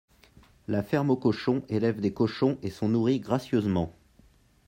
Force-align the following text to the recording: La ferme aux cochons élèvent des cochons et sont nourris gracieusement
La 0.67 0.81
ferme 0.81 1.11
aux 1.11 1.15
cochons 1.15 1.61
élèvent 1.69 2.01
des 2.01 2.11
cochons 2.11 2.57
et 2.63 2.71
sont 2.71 2.89
nourris 2.89 3.19
gracieusement 3.19 3.93